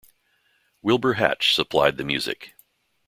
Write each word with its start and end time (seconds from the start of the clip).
Wilbur 0.81 1.13
Hatch 1.17 1.53
supplied 1.53 1.97
the 1.97 2.03
music. 2.03 2.55